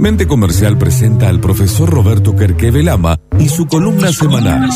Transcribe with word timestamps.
Mente 0.00 0.26
Comercial 0.26 0.78
presenta 0.78 1.28
al 1.28 1.40
profesor 1.40 1.90
Roberto 1.90 2.34
Kerkeve 2.34 2.82
Lama 2.82 3.18
y 3.38 3.50
su 3.50 3.66
columna 3.66 4.10
semanal. 4.10 4.66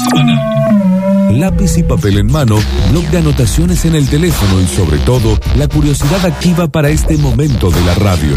Lápiz 1.31 1.79
y 1.79 1.83
papel 1.83 2.19
en 2.19 2.31
mano, 2.31 2.57
blog 2.91 3.05
de 3.05 3.19
anotaciones 3.19 3.87
en 3.87 3.95
el 3.95 4.07
teléfono 4.07 4.61
y 4.61 4.67
sobre 4.67 4.99
todo, 4.99 5.39
la 5.57 5.67
curiosidad 5.67 6.27
activa 6.27 6.69
para 6.69 6.91
este 6.91 7.17
momento 7.17 7.71
de 7.71 7.81
la 7.87 7.95
radio. 7.95 8.37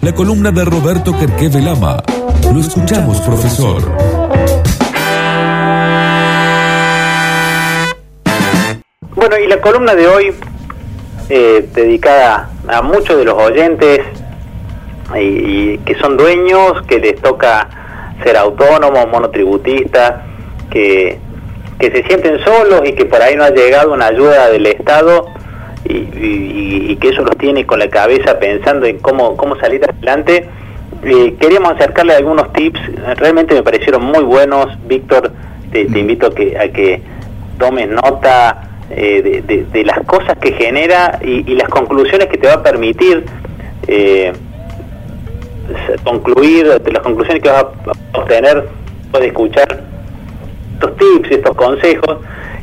La 0.00 0.14
columna 0.14 0.50
de 0.50 0.64
Roberto 0.64 1.14
Kerkeve 1.18 1.60
Lama. 1.60 2.02
Lo 2.50 2.58
escuchamos, 2.58 3.20
profesor. 3.20 3.82
Bueno, 9.14 9.36
y 9.44 9.46
la 9.46 9.60
columna 9.60 9.94
de 9.94 10.08
hoy, 10.08 10.34
eh, 11.28 11.68
dedicada 11.74 12.50
a 12.66 12.80
muchos 12.80 13.18
de 13.18 13.26
los 13.26 13.34
oyentes 13.34 14.21
y, 15.18 15.78
que 15.78 15.94
son 15.96 16.16
dueños, 16.16 16.82
que 16.88 16.98
les 16.98 17.20
toca 17.20 17.68
ser 18.22 18.36
autónomos, 18.36 19.06
monotributistas, 19.10 20.22
que, 20.70 21.18
que 21.78 21.90
se 21.90 22.02
sienten 22.04 22.38
solos 22.44 22.82
y 22.86 22.92
que 22.92 23.04
por 23.04 23.20
ahí 23.20 23.36
no 23.36 23.44
ha 23.44 23.50
llegado 23.50 23.92
una 23.92 24.06
ayuda 24.06 24.48
del 24.48 24.66
Estado 24.66 25.26
y, 25.84 26.96
que 26.96 27.08
eso 27.08 27.22
los 27.22 27.36
tiene 27.36 27.66
con 27.66 27.78
la 27.78 27.88
cabeza 27.88 28.38
pensando 28.38 28.86
en 28.86 28.98
cómo, 28.98 29.36
cómo 29.36 29.56
salir 29.56 29.84
adelante. 29.84 30.48
Eh, 31.04 31.34
queríamos 31.40 31.72
acercarle 31.72 32.14
algunos 32.14 32.52
tips, 32.52 32.80
realmente 33.16 33.54
me 33.54 33.62
parecieron 33.62 34.04
muy 34.04 34.22
buenos. 34.22 34.66
Víctor, 34.86 35.32
te, 35.72 35.80
invito 35.80 36.28
a 36.28 36.34
que, 36.34 36.56
a 36.56 36.68
que 36.68 37.02
tomes 37.58 37.88
nota 37.88 38.68
eh, 38.90 39.42
de, 39.72 39.84
las 39.84 40.00
cosas 40.06 40.36
que 40.38 40.52
genera 40.52 41.18
y, 41.22 41.42
las 41.54 41.68
conclusiones 41.68 42.28
que 42.28 42.38
te 42.38 42.46
va 42.46 42.54
a 42.54 42.62
permitir 42.62 43.24
eh, 43.88 44.32
concluir, 46.04 46.80
de 46.80 46.92
las 46.92 47.02
conclusiones 47.02 47.42
que 47.42 47.48
vas 47.48 47.64
a 47.64 48.18
obtener, 48.18 48.68
puedes 49.10 49.28
escuchar 49.28 49.80
estos 50.74 50.96
tips 50.96 51.30
y 51.30 51.34
estos 51.34 51.56
consejos 51.56 52.18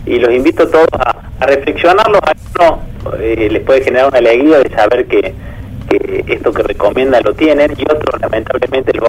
y 0.06 0.18
los 0.20 0.34
invito 0.34 0.64
a 0.64 0.72
todos 0.72 0.88
a, 0.94 1.46
reflexionarlos. 1.46 2.22
A 2.24 2.34
uno 2.60 2.80
eh, 3.20 3.48
les 3.52 3.64
puede 3.64 3.84
generar 3.84 4.10
una 4.10 4.18
alegría 4.18 4.60
de 4.60 4.70
saber 4.70 5.06
que, 5.08 5.34
esto 6.28 6.54
que 6.54 6.62
recomienda 6.64 7.20
lo 7.22 7.34
tienen 7.34 7.72
y 7.78 7.82
otros 7.84 8.22
lamentablemente 8.22 8.94
lo... 8.94 9.08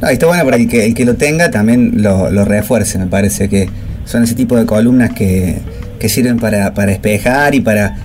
No, 0.00 0.08
está 0.08 0.26
bueno 0.26 0.44
para 0.44 0.58
que 0.58 0.86
el 0.86 0.94
que 0.94 1.04
lo 1.04 1.14
tenga 1.14 1.50
también 1.50 2.02
lo, 2.02 2.30
lo 2.30 2.44
refuerce, 2.44 2.98
me 2.98 3.06
parece 3.06 3.48
que 3.48 3.68
son 4.04 4.24
ese 4.24 4.34
tipo 4.34 4.56
de 4.56 4.66
columnas 4.66 5.12
que, 5.14 5.58
que 5.98 6.08
sirven 6.08 6.38
para, 6.38 6.74
para 6.74 6.92
espejar 6.92 7.54
y 7.54 7.60
para 7.60 7.96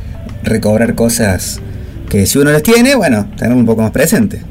recobrar 0.43 0.95
cosas 0.95 1.61
que 2.09 2.25
si 2.25 2.37
uno 2.37 2.51
las 2.51 2.63
tiene, 2.63 2.95
bueno, 2.95 3.27
tener 3.37 3.57
un 3.57 3.65
poco 3.65 3.81
más 3.81 3.91
presente. 3.91 4.41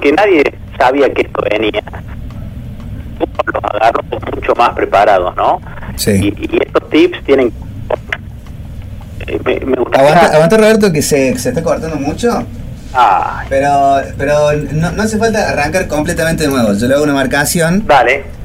Que 0.00 0.12
nadie 0.12 0.42
sabía 0.78 1.12
que 1.12 1.22
esto 1.22 1.42
venía. 1.50 1.82
Los 3.52 3.64
agarró 3.64 4.02
mucho 4.34 4.54
más 4.54 4.70
preparados, 4.70 5.34
¿no? 5.36 5.60
Sí. 5.96 6.34
Y, 6.38 6.62
estos 6.62 6.90
tips 6.90 7.24
tienen... 7.24 7.52
Eh, 9.26 9.40
me, 9.44 9.60
me 9.60 9.76
aguanta, 9.76 10.56
Roberto, 10.56 10.92
que 10.92 11.02
se, 11.02 11.38
se 11.38 11.48
está 11.48 11.62
cortando 11.62 11.96
mucho. 11.96 12.44
Pero, 13.48 14.00
pero 14.16 14.52
no, 14.72 14.92
no 14.92 15.02
hace 15.02 15.18
falta 15.18 15.50
arrancar 15.50 15.86
completamente 15.86 16.44
de 16.44 16.50
nuevo. 16.50 16.72
Yo 16.74 16.88
le 16.88 16.94
hago 16.94 17.04
una 17.04 17.14
marcación. 17.14 17.84
Vale 17.86 18.36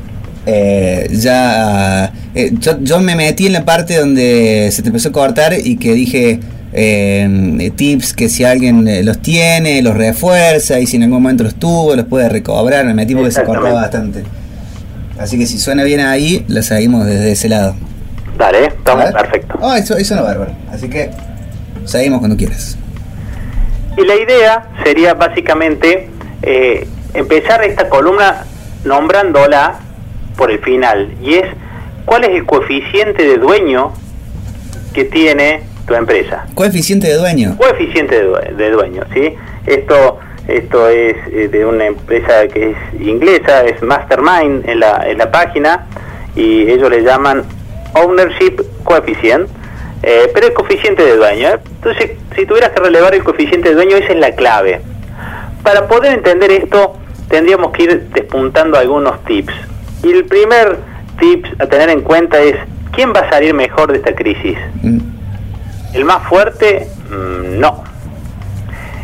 eh, 0.45 1.07
ya 1.11 2.11
eh, 2.33 2.51
yo, 2.59 2.99
me 2.99 3.15
metí 3.15 3.45
en 3.45 3.53
la 3.53 3.63
parte 3.63 3.97
donde 3.97 4.69
se 4.71 4.81
te 4.81 4.89
empezó 4.89 5.09
a 5.09 5.11
cortar 5.11 5.53
y 5.53 5.77
que 5.77 5.93
dije 5.93 6.39
eh, 6.73 7.71
tips 7.75 8.13
que 8.13 8.29
si 8.29 8.43
alguien 8.43 9.05
los 9.05 9.21
tiene, 9.21 9.81
los 9.81 9.95
refuerza 9.95 10.79
y 10.79 10.87
si 10.87 10.97
en 10.97 11.03
algún 11.03 11.21
momento 11.21 11.43
los 11.43 11.55
tuvo, 11.55 11.95
los 11.95 12.05
puede 12.05 12.29
recobrar. 12.29 12.85
Me 12.85 12.93
metí 12.93 13.15
porque 13.15 13.31
se 13.31 13.43
cortaba 13.43 13.73
bastante. 13.73 14.23
Así 15.19 15.37
que 15.37 15.45
si 15.45 15.59
suena 15.59 15.83
bien 15.83 15.99
ahí, 15.99 16.45
lo 16.47 16.63
seguimos 16.63 17.05
desde 17.05 17.31
ese 17.31 17.49
lado. 17.49 17.75
Dale, 18.37 18.65
estamos 18.65 19.11
perfecto. 19.11 19.57
Oh, 19.61 19.73
eso, 19.73 19.97
eso 19.97 20.15
no 20.15 20.23
bárbaro. 20.23 20.51
Así 20.71 20.89
que 20.89 21.11
seguimos 21.85 22.19
cuando 22.19 22.37
quieras. 22.37 22.77
Y 23.97 24.05
la 24.05 24.15
idea 24.15 24.69
sería 24.83 25.13
básicamente 25.13 26.09
empezar 27.13 27.63
esta 27.63 27.89
columna 27.89 28.45
nombrándola 28.83 29.79
por 30.37 30.49
el 30.49 30.59
final 30.59 31.13
y 31.21 31.35
es 31.35 31.45
cuál 32.05 32.23
es 32.23 32.31
el 32.31 32.45
coeficiente 32.45 33.23
de 33.23 33.37
dueño 33.37 33.91
que 34.93 35.03
tiene 35.03 35.61
tu 35.87 35.95
empresa. 35.95 36.45
Coeficiente 36.53 37.07
de 37.07 37.15
dueño. 37.15 37.55
Coeficiente 37.57 38.23
de, 38.57 38.69
dueño, 38.71 39.03
¿sí? 39.13 39.33
Esto 39.65 40.19
esto 40.47 40.89
es 40.89 41.15
eh, 41.31 41.47
de 41.49 41.65
una 41.65 41.85
empresa 41.85 42.47
que 42.47 42.71
es 42.71 42.77
inglesa, 42.99 43.63
es 43.63 43.81
Mastermind 43.81 44.67
en 44.67 44.79
la, 44.79 45.03
en 45.07 45.19
la 45.19 45.31
página 45.31 45.85
y 46.35 46.69
ellos 46.69 46.89
le 46.89 47.03
llaman 47.03 47.43
Ownership 47.93 48.61
Coefficient, 48.83 49.47
eh, 50.03 50.29
pero 50.33 50.47
el 50.47 50.53
coeficiente 50.53 51.03
de 51.03 51.15
dueño. 51.15 51.47
¿eh? 51.47 51.59
Entonces, 51.75 52.11
si 52.35 52.45
tuvieras 52.45 52.71
que 52.71 52.79
relevar 52.81 53.13
el 53.13 53.23
coeficiente 53.23 53.69
de 53.69 53.75
dueño, 53.75 53.97
esa 53.97 54.13
es 54.13 54.19
la 54.19 54.31
clave. 54.31 54.81
Para 55.63 55.87
poder 55.87 56.13
entender 56.13 56.51
esto, 56.51 56.97
tendríamos 57.29 57.71
que 57.71 57.83
ir 57.83 58.09
despuntando 58.09 58.77
algunos 58.77 59.23
tips. 59.25 59.53
Y 60.03 60.11
el 60.11 60.25
primer 60.25 60.77
tip 61.19 61.45
a 61.59 61.67
tener 61.67 61.89
en 61.89 62.01
cuenta 62.01 62.41
es, 62.41 62.55
¿quién 62.93 63.13
va 63.13 63.21
a 63.21 63.29
salir 63.29 63.53
mejor 63.53 63.91
de 63.91 63.99
esta 63.99 64.15
crisis? 64.15 64.57
Mm. 64.81 65.10
¿El 65.93 66.05
más 66.05 66.23
fuerte? 66.27 66.87
Mm, 67.09 67.59
no. 67.59 67.83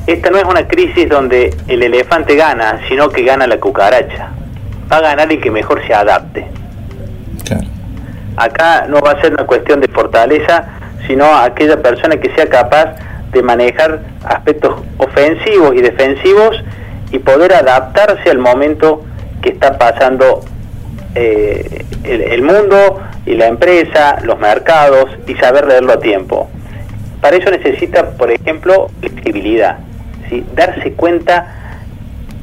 Esta 0.07 0.29
no 0.29 0.37
es 0.37 0.45
una 0.45 0.67
crisis 0.67 1.09
donde 1.09 1.55
el 1.67 1.83
elefante 1.83 2.35
gana, 2.35 2.79
sino 2.87 3.09
que 3.09 3.23
gana 3.23 3.45
la 3.45 3.59
cucaracha. 3.59 4.29
Va 4.91 4.97
a 4.97 5.01
ganar 5.01 5.31
el 5.31 5.41
que 5.41 5.51
mejor 5.51 5.85
se 5.85 5.93
adapte. 5.93 6.47
Acá 8.37 8.85
no 8.87 9.01
va 9.01 9.11
a 9.11 9.21
ser 9.21 9.33
una 9.33 9.45
cuestión 9.47 9.81
de 9.81 9.87
fortaleza, 9.87 10.65
sino 11.07 11.25
aquella 11.35 11.81
persona 11.81 12.17
que 12.17 12.33
sea 12.35 12.47
capaz 12.47 12.95
de 13.31 13.41
manejar 13.41 14.01
aspectos 14.23 14.75
ofensivos 14.97 15.75
y 15.75 15.81
defensivos 15.81 16.63
y 17.11 17.19
poder 17.19 17.53
adaptarse 17.53 18.29
al 18.29 18.37
momento 18.37 19.03
que 19.41 19.49
está 19.49 19.77
pasando 19.77 20.41
eh, 21.15 21.83
el, 22.03 22.41
mundo 22.43 23.01
y 23.25 23.33
la 23.35 23.47
empresa, 23.47 24.19
los 24.21 24.39
mercados 24.39 25.09
y 25.25 25.33
saber 25.35 25.65
leerlo 25.65 25.93
a 25.93 25.99
tiempo. 25.99 26.47
Para 27.27 27.39
eso 27.39 27.51
necesita, 27.51 28.11
por 28.11 28.31
ejemplo, 28.31 28.89
flexibilidad, 29.01 29.79
¿sí? 30.29 30.45
darse 30.55 30.93
cuenta 30.93 31.81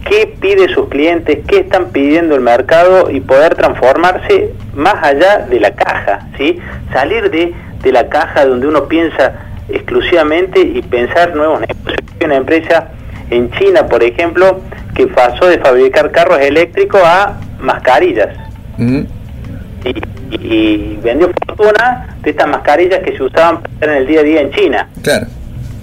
qué 0.06 0.36
pide 0.38 0.68
sus 0.74 0.90
clientes, 0.90 1.38
qué 1.48 1.60
están 1.60 1.86
pidiendo 1.86 2.34
el 2.34 2.42
mercado 2.42 3.10
y 3.10 3.20
poder 3.20 3.54
transformarse 3.54 4.52
más 4.74 5.02
allá 5.02 5.38
de 5.38 5.58
la 5.58 5.70
caja, 5.70 6.28
¿sí? 6.36 6.58
salir 6.92 7.30
de, 7.30 7.54
de 7.82 7.92
la 7.92 8.10
caja 8.10 8.44
donde 8.44 8.66
uno 8.66 8.84
piensa 8.84 9.32
exclusivamente 9.70 10.60
y 10.60 10.82
pensar 10.82 11.34
nuevos 11.34 11.60
negocios. 11.62 12.00
Una 12.22 12.36
empresa 12.36 12.88
en 13.30 13.50
China, 13.52 13.86
por 13.86 14.04
ejemplo, 14.04 14.60
que 14.94 15.06
pasó 15.06 15.46
de 15.46 15.60
fabricar 15.60 16.10
carros 16.10 16.40
eléctricos 16.40 17.00
a 17.02 17.40
mascarillas. 17.58 18.36
Y, 20.30 20.98
vendió 21.02 21.30
fortuna 21.46 22.13
de 22.24 22.30
estas 22.30 22.48
mascarillas 22.48 23.00
que 23.00 23.16
se 23.16 23.22
usaban 23.22 23.60
en 23.80 23.90
el 23.90 24.06
día 24.06 24.20
a 24.20 24.22
día 24.22 24.40
en 24.40 24.50
China. 24.50 24.88
Claro. 25.02 25.26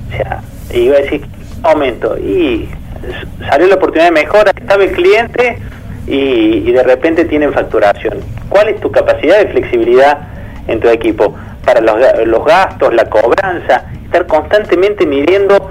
O 0.08 0.16
sea, 0.16 0.42
iba 0.74 0.98
a 0.98 1.02
decir, 1.02 1.22
momento, 1.62 2.18
y 2.18 2.70
salió 3.50 3.68
la 3.68 3.76
oportunidad 3.76 4.06
de 4.06 4.12
mejora, 4.12 4.52
estaba 4.56 4.84
el 4.84 4.92
cliente 4.92 5.58
y, 6.08 6.72
de 6.72 6.84
repente 6.84 7.26
tienen 7.26 7.54
facturación. 7.54 8.20
¿Cuál 8.50 8.70
es 8.70 8.82
tu 8.82 8.92
capacidad 8.92 9.40
de 9.40 9.48
flexibilidad 9.48 10.20
en 10.68 10.80
tu 10.80 10.90
equipo? 10.90 11.36
Para 11.64 11.80
los, 11.82 11.96
los 12.26 12.44
gastos, 12.44 12.94
la 12.94 13.06
cobranza, 13.06 13.86
estar 14.04 14.26
constantemente 14.26 15.06
midiendo 15.06 15.70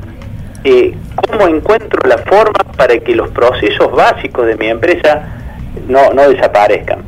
eh, 0.63 0.95
cómo 1.17 1.49
encuentro 1.49 2.09
la 2.09 2.19
forma 2.19 2.59
para 2.77 2.97
que 2.99 3.15
los 3.15 3.31
procesos 3.31 3.91
básicos 3.93 4.47
de 4.47 4.57
mi 4.57 4.69
empresa 4.69 5.23
no, 5.89 6.13
no 6.13 6.29
desaparezcan. 6.29 7.01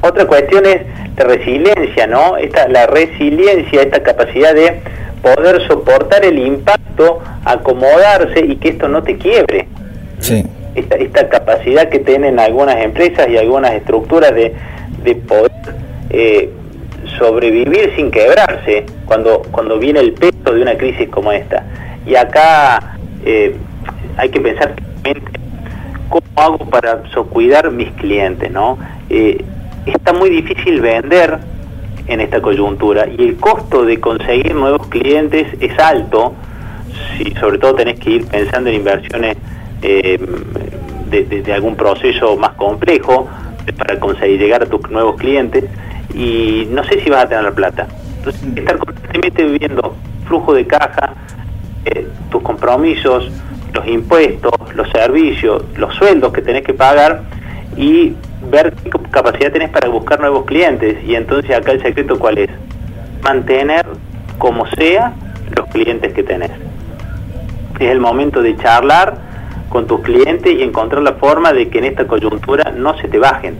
Otra 0.00 0.26
cuestión 0.26 0.66
es 0.66 0.82
la 1.16 1.24
resiliencia, 1.24 2.06
¿no? 2.06 2.36
Esta, 2.36 2.68
la 2.68 2.86
resiliencia, 2.86 3.82
esta 3.82 4.02
capacidad 4.02 4.54
de 4.54 4.80
poder 5.22 5.66
soportar 5.66 6.24
el 6.24 6.38
impacto, 6.38 7.20
acomodarse 7.44 8.40
y 8.40 8.56
que 8.56 8.70
esto 8.70 8.88
no 8.88 9.02
te 9.02 9.16
quiebre. 9.16 9.66
Sí. 10.20 10.44
Esta, 10.74 10.96
esta 10.96 11.28
capacidad 11.28 11.88
que 11.88 12.00
tienen 12.00 12.38
algunas 12.38 12.76
empresas 12.76 13.28
y 13.28 13.38
algunas 13.38 13.72
estructuras 13.72 14.34
de, 14.34 14.54
de 15.02 15.14
poder 15.14 15.50
eh, 16.10 16.50
sobrevivir 17.18 17.92
sin 17.96 18.10
quebrarse 18.10 18.84
cuando, 19.06 19.42
cuando 19.50 19.78
viene 19.78 20.00
el 20.00 20.12
peso 20.12 20.52
de 20.52 20.60
una 20.62 20.76
crisis 20.76 21.08
como 21.08 21.32
esta. 21.32 21.64
Y 22.06 22.14
acá 22.14 22.98
eh, 23.24 23.56
hay 24.16 24.28
que 24.28 24.40
pensar 24.40 24.74
cómo 26.08 26.26
hago 26.36 26.58
para 26.58 27.02
cuidar 27.30 27.70
mis 27.70 27.90
clientes, 27.92 28.50
¿no? 28.50 28.78
Eh, 29.08 29.42
está 29.92 30.12
muy 30.12 30.30
difícil 30.30 30.80
vender 30.80 31.38
en 32.06 32.20
esta 32.20 32.40
coyuntura 32.40 33.06
y 33.08 33.22
el 33.22 33.36
costo 33.36 33.84
de 33.84 34.00
conseguir 34.00 34.54
nuevos 34.54 34.86
clientes 34.88 35.48
es 35.60 35.78
alto 35.78 36.34
si, 37.16 37.32
sobre 37.34 37.58
todo 37.58 37.74
tenés 37.74 37.98
que 37.98 38.10
ir 38.10 38.26
pensando 38.26 38.70
en 38.70 38.76
inversiones 38.76 39.36
eh, 39.82 40.18
de, 41.10 41.52
algún 41.52 41.76
proceso 41.76 42.36
más 42.36 42.52
complejo 42.52 43.28
para 43.76 43.98
conseguir 43.98 44.40
llegar 44.40 44.62
a 44.62 44.66
tus 44.66 44.88
nuevos 44.90 45.16
clientes 45.16 45.64
y 46.14 46.66
no 46.70 46.84
sé 46.84 47.00
si 47.02 47.10
vas 47.10 47.24
a 47.24 47.28
tener 47.28 47.44
la 47.44 47.52
plata. 47.52 47.86
Entonces, 48.18 48.42
estar 48.56 48.78
constantemente 48.78 49.44
viviendo 49.44 49.94
flujo 50.26 50.54
de 50.54 50.66
caja, 50.66 51.14
eh, 51.84 52.06
tus 52.30 52.42
compromisos, 52.42 53.30
los 53.72 53.86
impuestos, 53.86 54.52
los 54.74 54.88
servicios, 54.90 55.64
los 55.76 55.94
sueldos 55.94 56.32
que 56.32 56.42
tenés 56.42 56.62
que 56.62 56.74
pagar 56.74 57.22
y 57.76 58.14
ver 58.50 58.74
qué 58.74 58.90
capacidad 59.10 59.52
tenés 59.52 59.70
para 59.70 59.88
buscar 59.88 60.20
nuevos 60.20 60.44
clientes. 60.44 61.02
Y 61.04 61.14
entonces 61.14 61.54
acá 61.54 61.72
el 61.72 61.82
secreto 61.82 62.18
cuál 62.18 62.38
es? 62.38 62.50
Mantener 63.22 63.86
como 64.38 64.66
sea 64.66 65.14
los 65.56 65.66
clientes 65.68 66.12
que 66.12 66.22
tenés. 66.22 66.50
Es 67.78 67.90
el 67.90 68.00
momento 68.00 68.42
de 68.42 68.56
charlar 68.56 69.18
con 69.68 69.86
tus 69.86 70.00
clientes 70.00 70.52
y 70.52 70.62
encontrar 70.62 71.02
la 71.02 71.14
forma 71.14 71.52
de 71.52 71.68
que 71.68 71.78
en 71.78 71.84
esta 71.84 72.06
coyuntura 72.06 72.70
no 72.70 72.96
se 72.98 73.08
te 73.08 73.18
bajen. 73.18 73.56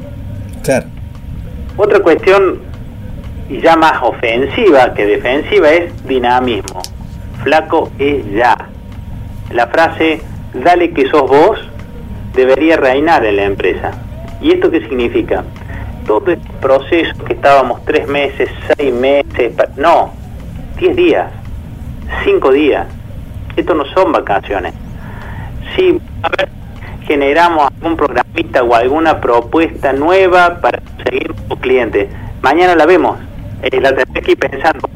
Claro. 0.63 0.87
Otra 1.77 2.01
cuestión 2.01 2.61
y 3.49 3.61
ya 3.61 3.77
más 3.77 4.03
ofensiva 4.03 4.95
que 4.95 5.07
defensiva 5.07 5.71
es 5.71 6.07
dinamismo. 6.07 6.81
Flaco 7.43 7.91
es 7.99 8.25
ya. 8.33 8.57
La 9.51 9.67
frase 9.69 10.21
dale 10.55 10.93
que 10.93 11.09
sos 11.09 11.29
vos 11.29 11.59
debería 12.35 12.77
reinar 12.77 13.25
en 13.25 13.37
la 13.37 13.45
empresa. 13.45 13.93
¿Y 14.41 14.53
esto 14.53 14.71
qué 14.71 14.81
significa? 14.81 15.45
Todo 16.07 16.33
este 16.33 16.51
proceso 16.61 17.25
que 17.25 17.33
estábamos 17.33 17.85
tres 17.85 18.07
meses, 18.07 18.49
seis 18.77 18.93
meses, 18.93 19.53
no, 19.77 20.13
diez 20.79 20.95
días, 20.95 21.33
cinco 22.25 22.53
días. 22.53 22.87
Esto 23.57 23.75
no 23.75 23.85
son 23.87 24.13
vacaciones. 24.13 24.75
Si 25.75 26.01
generamos 27.07 27.69
algún 27.73 27.97
programita 27.97 28.63
o 28.63 28.75
alguna 28.75 29.21
propuesta 29.21 29.93
nueva 29.93 30.61
para 30.61 30.81
conseguir 30.81 31.35
un 31.49 31.57
cliente, 31.57 32.09
mañana 32.43 32.75
la 32.75 32.87
vemos, 32.87 33.19
eh, 33.63 33.81
la 33.81 33.95
tenés 33.95 34.25
que 34.25 34.33
ir 34.33 34.39
pensando, 34.39 34.89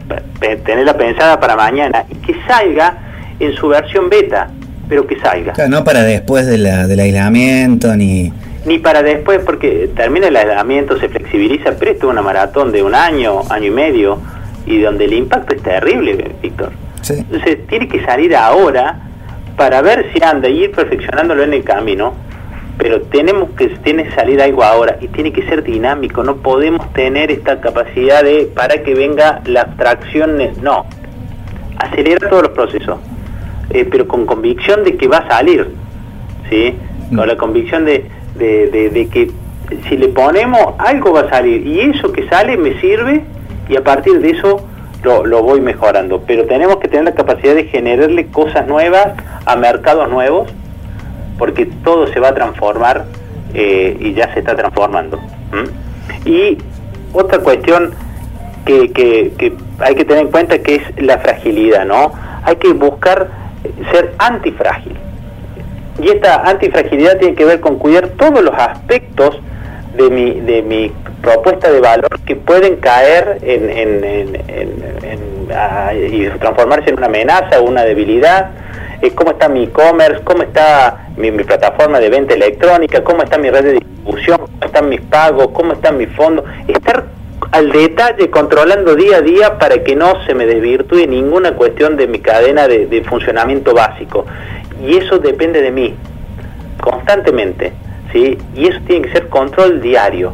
tenerla 0.64 0.96
pensada 0.96 1.40
para 1.40 1.56
mañana 1.56 2.04
y 2.10 2.14
que 2.16 2.36
salga 2.46 2.98
en 3.38 3.54
su 3.54 3.68
versión 3.68 4.08
beta, 4.10 4.50
pero 4.88 5.06
que 5.06 5.18
salga. 5.20 5.54
no 5.68 5.82
para 5.82 6.02
después 6.02 6.46
del 6.46 7.00
aislamiento 7.00 7.96
ni... 7.96 8.32
Ni 8.64 8.78
para 8.78 9.02
después, 9.02 9.40
porque 9.44 9.90
termina 9.94 10.28
el 10.28 10.36
aislamiento, 10.36 10.98
se 10.98 11.08
flexibiliza, 11.08 11.76
pero 11.78 11.92
esto 11.92 12.06
es 12.06 12.12
una 12.12 12.22
maratón 12.22 12.72
de 12.72 12.82
un 12.82 12.94
año, 12.94 13.40
año 13.48 13.66
y 13.66 13.70
medio, 13.70 14.18
y 14.66 14.80
donde 14.80 15.06
el 15.06 15.14
impacto 15.14 15.54
es 15.54 15.62
terrible, 15.62 16.34
Víctor. 16.42 16.72
Entonces 17.08 17.66
tiene 17.66 17.88
que 17.88 18.04
salir 18.04 18.36
ahora 18.36 19.00
para 19.56 19.82
ver 19.82 20.10
si 20.12 20.22
anda 20.22 20.48
y 20.48 20.64
ir 20.64 20.72
perfeccionándolo 20.72 21.42
en 21.42 21.54
el 21.54 21.64
camino, 21.64 22.14
pero 22.78 23.02
tenemos 23.02 23.50
que 23.50 23.68
tiene 23.68 24.10
salir 24.14 24.40
algo 24.40 24.62
ahora 24.64 24.96
y 25.00 25.08
tiene 25.08 25.32
que 25.32 25.42
ser 25.42 25.62
dinámico, 25.62 26.22
no 26.22 26.36
podemos 26.36 26.92
tener 26.92 27.30
esta 27.30 27.60
capacidad 27.60 28.22
de 28.22 28.50
para 28.54 28.82
que 28.82 28.94
venga 28.94 29.40
la 29.44 29.62
abstracción, 29.62 30.38
no, 30.62 30.86
acelera 31.76 32.28
todos 32.28 32.44
los 32.44 32.52
procesos, 32.52 33.00
eh, 33.70 33.86
pero 33.90 34.06
con 34.06 34.24
convicción 34.24 34.84
de 34.84 34.96
que 34.96 35.08
va 35.08 35.18
a 35.18 35.28
salir, 35.28 35.68
¿sí? 36.48 36.74
Mm. 37.10 37.16
Con 37.16 37.28
la 37.28 37.36
convicción 37.36 37.84
de, 37.84 38.10
de 38.40 39.08
que 39.12 39.30
si 39.88 39.96
le 39.96 40.08
ponemos 40.08 40.74
algo 40.78 41.12
va 41.12 41.20
a 41.20 41.30
salir 41.30 41.66
y 41.66 41.80
eso 41.80 42.12
que 42.12 42.28
sale 42.28 42.56
me 42.56 42.80
sirve 42.80 43.22
y 43.68 43.76
a 43.76 43.84
partir 43.84 44.20
de 44.20 44.30
eso 44.30 44.66
lo, 45.02 45.42
voy 45.42 45.60
mejorando. 45.60 46.22
Pero 46.26 46.44
tenemos 46.46 46.76
que 46.76 46.88
tener 46.88 47.04
la 47.04 47.14
capacidad 47.14 47.54
de 47.54 47.64
generarle 47.64 48.26
cosas 48.26 48.66
nuevas 48.66 49.14
a 49.46 49.56
mercados 49.56 50.08
nuevos, 50.10 50.50
porque 51.38 51.66
todo 51.84 52.06
se 52.08 52.20
va 52.20 52.28
a 52.28 52.34
transformar 52.34 53.06
eh, 53.54 53.96
y 53.98 54.12
ya 54.12 54.32
se 54.34 54.40
está 54.40 54.54
transformando. 54.54 55.18
Y 56.24 56.58
otra 57.12 57.38
cuestión 57.38 57.92
que, 58.64 58.92
que, 58.92 59.52
hay 59.78 59.94
que 59.94 60.04
tener 60.04 60.24
en 60.24 60.30
cuenta 60.30 60.58
que 60.58 60.76
es 60.76 60.82
la 60.98 61.18
fragilidad, 61.18 61.86
¿no? 61.86 62.12
Hay 62.44 62.56
que 62.56 62.72
buscar 62.72 63.28
ser 63.90 64.14
antifrágil. 64.18 64.96
Y 65.98 66.08
esta 66.08 66.42
antifragilidad 66.48 67.18
tiene 67.18 67.34
que 67.34 67.44
ver 67.44 67.60
con 67.60 67.78
cuidar 67.78 68.08
todos 68.10 68.42
los 68.42 68.54
aspectos 68.54 69.40
de 69.96 70.10
mi, 70.10 70.40
de 70.40 70.62
mi 70.62 70.92
propuesta 71.20 71.70
de 71.70 71.80
valor 71.80 72.20
que 72.24 72.36
pueden 72.36 72.76
caer 72.76 73.38
en, 73.42 74.34
y 76.10 76.28
transformarse 76.38 76.90
en 76.90 76.96
una 76.96 77.06
amenaza 77.06 77.60
o 77.60 77.64
una 77.64 77.84
debilidad. 77.84 78.50
Eh, 79.02 79.12
¿Cómo 79.14 79.32
está 79.32 79.48
mi 79.48 79.64
e-commerce? 79.64 80.22
¿Cómo 80.24 80.42
está 80.42 81.08
mi, 81.16 81.30
plataforma 81.32 81.98
de 82.00 82.10
venta 82.10 82.34
electrónica? 82.34 83.02
¿Cómo 83.02 83.22
está 83.22 83.38
mi 83.38 83.50
red 83.50 83.64
de 83.64 83.72
distribución? 83.72 84.38
¿Cómo 84.38 84.64
están 84.64 84.88
mis 84.88 85.00
pagos? 85.02 85.48
¿Cómo 85.52 85.72
están 85.72 85.96
mis 85.96 86.08
fondos? 86.10 86.44
Estar 86.68 87.06
al 87.52 87.72
detalle, 87.72 88.30
controlando 88.30 88.94
día 88.94 89.16
a 89.16 89.22
día 89.22 89.58
para 89.58 89.82
que 89.82 89.96
no 89.96 90.24
se 90.24 90.34
me 90.34 90.46
desvirtúe 90.46 91.06
ninguna 91.08 91.54
cuestión 91.54 91.96
de 91.96 92.06
mi 92.06 92.20
cadena 92.20 92.68
de, 92.68 92.86
de 92.86 93.02
funcionamiento 93.02 93.74
básico. 93.74 94.26
Y 94.80 94.96
eso 94.96 95.18
depende 95.18 95.62
de 95.62 95.70
mí, 95.70 95.94
constantemente. 96.80 97.72
¿sí? 98.12 98.38
Y 98.54 98.68
eso 98.68 98.78
tiene 98.86 99.06
que 99.06 99.12
ser 99.12 99.28
control 99.28 99.80
diario. 99.80 100.32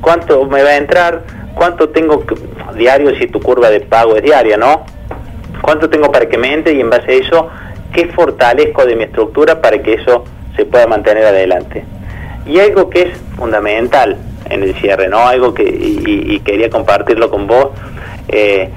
¿Cuánto 0.00 0.44
me 0.44 0.62
va 0.62 0.70
a 0.70 0.76
entrar? 0.76 1.22
¿Cuánto 1.54 1.88
tengo 1.88 2.22
diario 2.76 3.14
si 3.16 3.26
tu 3.28 3.40
curva 3.40 3.70
de 3.70 3.80
pago 3.80 4.16
es 4.16 4.22
diaria, 4.22 4.56
no? 4.56 4.84
¿Cuánto 5.62 5.88
tengo 5.88 6.12
para 6.12 6.26
que 6.26 6.36
me 6.36 6.52
entre? 6.52 6.74
Y 6.74 6.80
en 6.80 6.90
base 6.90 7.10
a 7.10 7.14
eso, 7.14 7.48
¿qué 7.92 8.08
fortalezco 8.08 8.84
de 8.84 8.94
mi 8.94 9.04
estructura 9.04 9.60
para 9.60 9.82
que 9.82 9.94
eso 9.94 10.24
se 10.54 10.66
pueda 10.66 10.86
mantener 10.86 11.24
adelante? 11.24 11.84
Y 12.46 12.58
algo 12.60 12.90
que 12.90 13.02
es 13.02 13.18
fundamental 13.36 14.18
en 14.50 14.62
el 14.62 14.74
cierre, 14.76 15.08
¿no? 15.08 15.26
Algo 15.26 15.54
que, 15.54 15.64
y, 15.64 16.38
quería 16.40 16.70
compartirlo 16.70 17.30
con 17.30 17.46
vos. 17.46 17.68
Eh, 18.28 18.70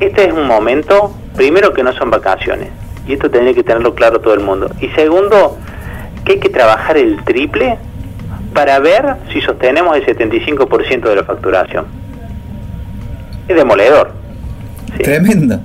este 0.00 0.28
es 0.28 0.32
un 0.32 0.46
momento, 0.46 1.14
primero 1.36 1.72
que 1.72 1.82
no 1.82 1.92
son 1.92 2.10
vacaciones, 2.10 2.70
y 3.06 3.12
esto 3.12 3.30
tendría 3.30 3.54
que 3.54 3.62
tenerlo 3.62 3.94
claro 3.94 4.20
todo 4.20 4.34
el 4.34 4.40
mundo. 4.40 4.70
Y 4.80 4.88
segundo, 4.88 5.56
que 6.24 6.32
hay 6.32 6.38
que 6.40 6.48
trabajar 6.48 6.96
el 6.96 7.22
triple 7.24 7.78
para 8.52 8.78
ver 8.78 9.16
si 9.32 9.40
sostenemos 9.40 9.96
el 9.96 10.06
75% 10.06 11.08
de 11.08 11.16
la 11.16 11.24
facturación. 11.24 11.86
Es 13.48 13.56
demoledor. 13.56 14.12
Tremendo. 15.02 15.60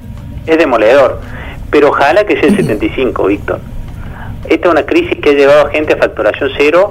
Es 0.46 0.58
demoledor. 0.58 1.20
Pero 1.70 1.90
ojalá 1.90 2.26
que 2.26 2.38
sea 2.38 2.50
el 2.50 2.58
75, 2.58 3.26
Víctor. 3.26 3.60
Esta 4.50 4.68
es 4.68 4.72
una 4.72 4.86
crisis 4.86 5.18
que 5.22 5.30
ha 5.30 5.34
llevado 5.34 5.68
a 5.68 5.70
gente 5.70 5.94
a 5.94 5.98
facturación 5.98 6.50
cero, 6.58 6.89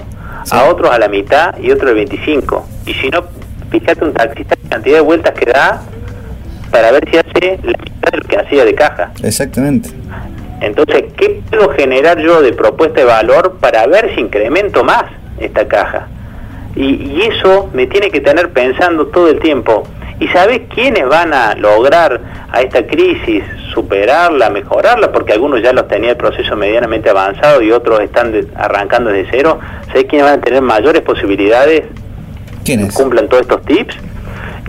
a 0.51 0.65
otros 0.65 0.91
a 0.91 0.99
la 0.99 1.09
mitad 1.09 1.59
y 1.59 1.71
otros 1.71 1.91
al 1.91 1.97
25. 1.97 2.67
Y 2.87 2.95
si 2.95 3.11
no, 3.11 3.25
fíjate 3.71 4.05
un 4.05 4.15
taxista 4.15 4.57
la 4.63 4.71
cantidad 4.71 4.97
de 4.97 5.03
vueltas 5.03 5.35
que 5.35 5.51
da 5.51 5.83
para 6.71 6.93
ver 6.93 7.09
si 7.11 7.19
hace 7.19 7.59
la 7.63 7.79
mitad 7.79 8.11
de 8.13 8.19
lo 8.19 8.25
que 8.25 8.37
hacía 8.39 8.65
de 8.65 8.75
caja. 8.75 9.13
Exactamente. 9.23 9.91
Entonces, 10.61 11.05
¿qué 11.17 11.41
puedo 11.51 11.71
generar 11.71 12.19
yo 12.21 12.43
de 12.43 12.53
propuesta 12.53 13.01
de 13.01 13.07
valor 13.07 13.57
para 13.61 13.87
ver 13.87 14.15
si 14.15 14.21
incremento 14.21 14.85
más 14.85 15.05
esta 15.39 15.67
caja? 15.67 16.09
Y, 16.77 17.23
eso 17.23 17.69
me 17.73 17.87
tiene 17.87 18.11
que 18.11 18.21
tener 18.21 18.51
pensando 18.51 19.07
todo 19.07 19.29
el 19.29 19.41
tiempo. 19.41 19.85
¿Y 20.19 20.29
sabes 20.29 20.63
quiénes 20.75 21.09
van 21.09 21.33
a 21.33 21.55
lograr 21.55 22.21
a 22.51 22.61
esta 22.61 22.87
crisis 22.87 23.43
superarla, 23.73 24.51
mejorarla? 24.51 25.11
Porque 25.13 25.33
algunos 25.33 25.63
ya 25.63 25.73
los 25.73 25.89
tenía 25.89 26.11
el 26.11 26.17
proceso 26.17 26.57
medianamente 26.57 27.09
avanzado 27.09 27.63
y 27.63 27.73
otros 27.73 28.01
están 28.01 28.35
arrancando 28.55 29.11
desde 29.11 29.31
cero. 29.31 29.59
¿Sabes 29.89 30.05
quiénes 30.05 30.31
van 30.31 30.41
a 30.41 30.43
tener 30.43 30.63
mayores 30.63 31.03
posibilidades? 31.03 31.85
¿Quiénes? 32.65 32.95
Cumplan 32.95 33.29
todos 33.29 33.43
estos 33.43 33.63
tips 33.65 33.97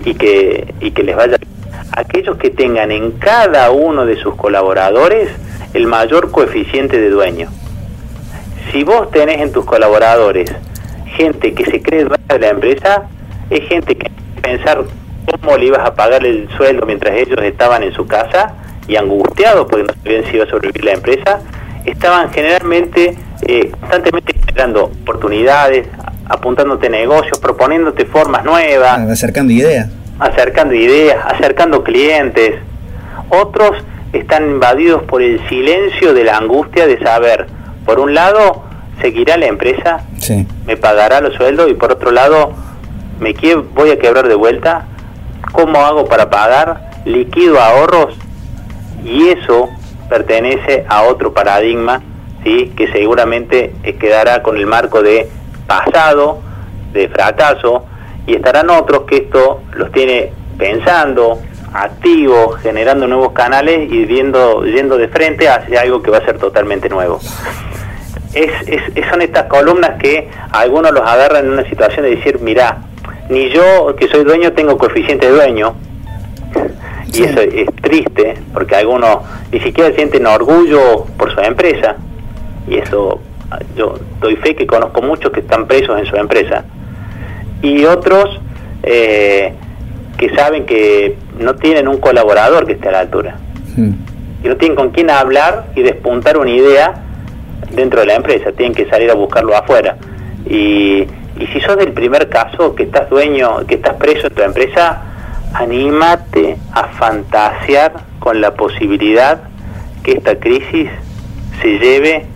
y 0.04 0.14
que, 0.14 0.74
y 0.80 0.90
que 0.90 1.02
les 1.02 1.16
vaya. 1.16 1.36
Aquellos 1.94 2.36
que 2.38 2.48
tengan 2.48 2.90
en 2.90 3.12
cada 3.12 3.70
uno 3.70 4.06
de 4.06 4.16
sus 4.16 4.34
colaboradores 4.36 5.28
el 5.74 5.86
mayor 5.86 6.30
coeficiente 6.30 6.98
de 6.98 7.10
dueño. 7.10 7.48
Si 8.70 8.84
vos 8.84 9.10
tenés 9.10 9.40
en 9.40 9.52
tus 9.52 9.64
colaboradores 9.64 10.50
gente 11.16 11.52
que 11.54 11.64
se 11.64 11.82
cree 11.82 12.04
dueña 12.04 12.24
de 12.28 12.38
la 12.38 12.48
empresa, 12.48 13.02
es 13.50 13.68
gente 13.68 13.96
que 13.96 14.10
pensar 14.40 14.84
cómo 15.26 15.56
le 15.56 15.66
ibas 15.66 15.86
a 15.86 15.94
pagar 15.94 16.24
el 16.24 16.48
sueldo 16.56 16.86
mientras 16.86 17.16
ellos 17.16 17.38
estaban 17.42 17.82
en 17.82 17.92
su 17.92 18.06
casa 18.06 18.54
y 18.88 18.96
angustiados 18.96 19.66
porque 19.68 19.84
no 19.84 19.94
sabían 20.02 20.24
si 20.24 20.36
iba 20.36 20.44
a 20.44 20.48
sobrevivir 20.48 20.84
la 20.84 20.92
empresa, 20.92 21.40
estaban 21.84 22.30
generalmente 22.32 23.16
eh, 23.42 23.70
constantemente 23.70 24.34
generando 24.46 24.84
oportunidades, 24.84 25.88
apuntándote 26.26 26.88
negocios, 26.88 27.38
proponiéndote 27.38 28.04
formas 28.06 28.44
nuevas. 28.44 28.98
Acercando 28.98 29.52
ideas. 29.52 29.88
Acercando 30.18 30.74
ideas, 30.74 31.18
acercando 31.26 31.82
clientes. 31.82 32.54
Otros 33.28 33.76
están 34.12 34.44
invadidos 34.50 35.02
por 35.04 35.22
el 35.22 35.46
silencio 35.48 36.12
de 36.14 36.24
la 36.24 36.36
angustia 36.36 36.86
de 36.86 36.98
saber, 36.98 37.46
por 37.84 37.98
un 37.98 38.14
lado, 38.14 38.62
seguirá 39.00 39.36
la 39.36 39.46
empresa, 39.46 40.04
me 40.66 40.76
pagará 40.76 41.20
los 41.20 41.34
sueldos 41.34 41.70
y 41.70 41.74
por 41.74 41.92
otro 41.92 42.10
lado, 42.10 42.52
me 43.18 43.34
voy 43.74 43.90
a 43.90 43.98
quebrar 43.98 44.28
de 44.28 44.34
vuelta, 44.34 44.86
¿cómo 45.52 45.80
hago 45.80 46.04
para 46.06 46.30
pagar? 46.30 46.90
Liquido 47.04 47.60
ahorros 47.60 48.14
y 49.04 49.28
eso 49.28 49.68
pertenece 50.08 50.84
a 50.88 51.02
otro 51.02 51.32
paradigma, 51.32 52.02
¿sí? 52.44 52.72
que 52.76 52.92
seguramente 52.92 53.72
quedará 53.98 54.42
con 54.42 54.56
el 54.56 54.66
marco 54.66 55.02
de 55.02 55.28
pasado, 55.66 56.40
de 56.92 57.08
fracaso, 57.08 57.86
y 58.26 58.34
estarán 58.34 58.70
otros 58.70 59.02
que 59.02 59.16
esto 59.16 59.62
los 59.74 59.90
tiene 59.90 60.32
pensando, 60.58 61.40
activos, 61.72 62.60
generando 62.60 63.06
nuevos 63.06 63.32
canales 63.32 63.90
y 63.90 64.04
viendo, 64.04 64.64
yendo 64.64 64.98
de 64.98 65.08
frente 65.08 65.48
hacia 65.48 65.80
algo 65.80 66.02
que 66.02 66.10
va 66.10 66.18
a 66.18 66.24
ser 66.24 66.38
totalmente 66.38 66.88
nuevo. 66.88 67.20
Es, 68.34 68.50
es, 68.66 68.82
son 69.10 69.22
estas 69.22 69.44
columnas 69.44 69.98
que 70.00 70.28
algunos 70.52 70.92
los 70.92 71.02
agarran 71.02 71.46
en 71.46 71.52
una 71.52 71.68
situación 71.68 72.04
de 72.04 72.16
decir, 72.16 72.38
mira, 72.40 72.78
ni 73.28 73.50
yo 73.50 73.94
que 73.96 74.08
soy 74.08 74.24
dueño 74.24 74.52
tengo 74.52 74.76
coeficiente 74.78 75.26
de 75.26 75.32
dueño, 75.32 75.74
y 77.12 77.24
eso 77.24 77.40
es 77.40 77.68
triste, 77.82 78.38
porque 78.54 78.76
algunos 78.76 79.18
ni 79.50 79.60
siquiera 79.60 79.94
sienten 79.94 80.26
orgullo 80.26 81.04
por 81.18 81.32
su 81.34 81.40
empresa, 81.40 81.96
y 82.66 82.78
eso 82.78 83.20
yo 83.76 83.98
doy 84.20 84.36
fe 84.36 84.56
que 84.56 84.66
conozco 84.66 85.02
muchos 85.02 85.30
que 85.30 85.40
están 85.40 85.66
presos 85.66 85.98
en 85.98 86.06
su 86.06 86.16
empresa, 86.16 86.64
y 87.60 87.84
otros 87.84 88.40
eh, 88.82 89.52
que 90.16 90.34
saben 90.34 90.66
que 90.66 91.16
no 91.38 91.54
tienen 91.56 91.88
un 91.88 91.98
colaborador 91.98 92.66
que 92.66 92.72
esté 92.72 92.88
a 92.88 92.92
la 92.92 93.00
altura, 93.00 93.36
y 93.76 94.48
no 94.48 94.56
tienen 94.56 94.76
con 94.76 94.90
quién 94.90 95.10
hablar 95.10 95.66
y 95.74 95.82
despuntar 95.82 96.36
una 96.36 96.50
idea 96.50 96.94
dentro 97.70 98.00
de 98.00 98.06
la 98.06 98.14
empresa, 98.14 98.52
tienen 98.52 98.74
que 98.74 98.88
salir 98.88 99.10
a 99.10 99.14
buscarlo 99.14 99.56
afuera. 99.56 99.96
Y, 100.44 101.06
y 101.38 101.46
si 101.52 101.60
sos 101.60 101.76
del 101.76 101.92
primer 101.92 102.28
caso, 102.28 102.74
que 102.74 102.82
estás 102.84 103.08
dueño, 103.08 103.66
que 103.66 103.76
estás 103.76 103.94
preso 103.94 104.26
en 104.26 104.34
tu 104.34 104.42
empresa, 104.42 105.02
anímate 105.54 106.56
a 106.72 106.84
fantasear 106.88 107.92
con 108.18 108.40
la 108.40 108.54
posibilidad 108.54 109.42
que 110.02 110.12
esta 110.12 110.38
crisis 110.38 110.88
se 111.60 111.78
lleve 111.78 112.26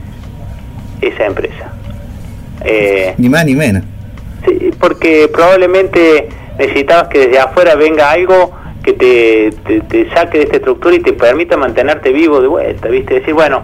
esa 1.01 1.27
empresa. 1.27 1.73
Eh, 2.65 3.15
ni 3.19 3.29
más 3.29 3.45
ni 3.45 3.55
menos. 3.55 3.83
Sí, 4.45 4.71
porque 4.79 5.29
probablemente 5.33 6.29
necesitabas 6.59 7.09
que 7.09 7.21
desde 7.21 7.39
afuera 7.39 7.75
venga 7.75 8.11
algo 8.11 8.53
que 8.83 8.93
te, 8.93 9.51
te, 9.89 10.09
saque 10.11 10.39
de 10.39 10.45
esta 10.45 10.57
estructura 10.57 10.95
y 10.95 11.01
te 11.01 11.13
permita 11.13 11.57
mantenerte 11.57 12.13
vivo 12.13 12.41
de 12.41 12.49
vuelta, 12.49 12.89
¿viste? 12.89 13.15
Decir, 13.15 13.35
bueno, 13.35 13.63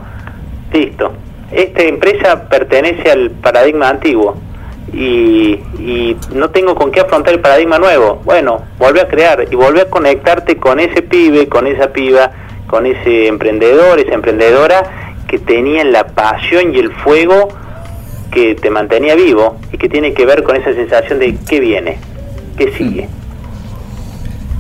listo, 0.73 1.13
esta 1.53 1.83
empresa 1.83 2.49
pertenece 2.49 3.11
al 3.11 3.31
paradigma 3.31 3.89
antiguo 3.89 4.37
y, 4.93 5.61
no 6.35 6.51
tengo 6.51 6.75
con 6.75 6.91
qué 6.91 7.01
afrontar 7.01 7.35
el 7.35 7.41
paradigma 7.41 7.79
nuevo. 7.79 8.21
Bueno, 8.25 8.63
vuelve 8.79 9.01
a 9.01 9.09
crear 9.09 9.47
y 9.51 9.55
vuelve 9.55 9.83
a 9.83 9.91
conectarte 9.91 10.57
con 10.57 10.81
ese 10.81 11.03
pibe, 11.03 11.49
con 11.49 11.67
esa 11.67 11.93
piba, 11.93 12.31
con 12.67 12.87
ese 12.87 13.27
emprendedor, 13.27 14.01
esa 14.01 14.15
emprendedora 14.15 15.15
que 15.29 15.39
tenía 15.39 15.85
la 15.85 16.07
pasión 16.09 16.75
y 16.75 16.79
el 16.79 16.93
fuego 16.93 17.49
que 18.31 18.55
te 18.55 18.71
mantenía 18.71 19.15
vivo 19.15 19.57
y 19.73 19.79
que 19.79 19.89
tiene 19.89 20.15
que 20.15 20.25
ver 20.25 20.43
con 20.43 20.57
esa 20.57 20.73
sensación 20.73 21.19
de 21.19 21.37
qué 21.49 21.61
viene, 21.61 21.99
qué 22.57 22.73
sigue. 22.77 23.09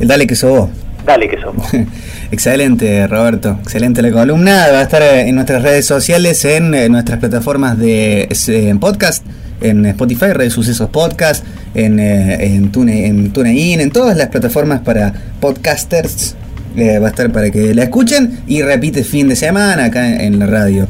El 0.01 0.09
dale 0.09 0.27
que 0.27 0.35
sos 0.35 0.69
Dale 1.07 1.29
que 1.29 1.41
somos. 1.41 1.67
Excelente, 2.31 3.07
Roberto. 3.09 3.59
Excelente 3.63 4.03
la 4.03 4.13
columna. 4.13 4.69
Va 4.73 4.79
a 4.79 4.83
estar 4.83 5.03
en 5.03 5.35
nuestras 5.35 5.63
redes 5.63 5.85
sociales, 5.85 6.45
en, 6.45 6.71
nuestras 6.93 7.19
plataformas 7.19 7.79
de 7.79 8.29
podcast, 8.81 9.25
en 9.61 9.85
Spotify, 9.87 10.33
Redes 10.33 10.53
Sucesos 10.53 10.89
Podcast, 10.91 11.45
en, 11.75 11.99
eh, 11.99 12.55
en, 12.55 12.71
Tune, 12.71 13.07
en 13.07 13.33
TuneIn, 13.33 13.81
en 13.81 13.91
todas 13.91 14.17
las 14.17 14.29
plataformas 14.29 14.81
para 14.81 15.13
podcasters. 15.41 16.37
Eh, 16.77 16.99
va 16.99 17.09
a 17.09 17.11
estar 17.11 17.31
para 17.33 17.51
que 17.51 17.75
la 17.75 17.83
escuchen 17.83 18.41
y 18.47 18.63
repite 18.63 19.05
fin 19.05 19.29
de 19.29 19.37
semana 19.37 19.85
acá 19.85 20.23
en 20.23 20.39
la 20.39 20.47
radio. 20.47 20.89